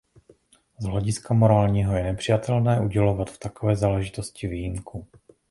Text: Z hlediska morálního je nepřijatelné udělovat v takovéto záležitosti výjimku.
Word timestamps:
Z 0.81 0.85
hlediska 0.85 1.33
morálního 1.33 1.95
je 1.95 2.03
nepřijatelné 2.03 2.81
udělovat 2.81 3.29
v 3.31 3.39
takovéto 3.39 3.79
záležitosti 3.79 4.47
výjimku. 4.47 5.07